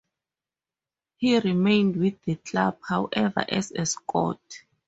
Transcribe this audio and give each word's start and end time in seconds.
He 1.17 1.37
remained 1.37 1.95
with 1.97 2.23
the 2.23 2.33
club, 2.37 2.79
however, 2.81 3.45
as 3.47 3.69
a 3.71 3.85
scout. 3.85 4.63